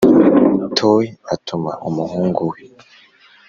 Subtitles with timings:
[0.77, 2.59] Toyi atuma umuhungu we